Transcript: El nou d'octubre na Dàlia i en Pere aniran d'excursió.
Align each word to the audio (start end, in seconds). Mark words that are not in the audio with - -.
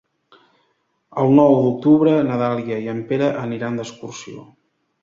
El 1.25 1.35
nou 1.41 1.53
d'octubre 1.59 2.17
na 2.31 2.41
Dàlia 2.45 2.81
i 2.87 2.91
en 2.97 3.07
Pere 3.13 3.31
aniran 3.47 3.83
d'excursió. 3.83 4.53